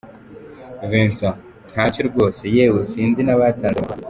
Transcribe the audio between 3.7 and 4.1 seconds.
ayo makuru.